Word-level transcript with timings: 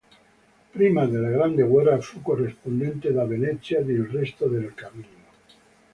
Prima 0.73 1.05
della 1.05 1.29
Grande 1.29 1.61
guerra 1.61 2.01
fu 2.01 2.23
corrispondente 2.23 3.11
da 3.11 3.23
Venezia 3.23 3.83
de 3.83 3.93
Il 3.93 4.07
Resto 4.07 4.47
del 4.47 4.73
Carlino. 4.73 5.29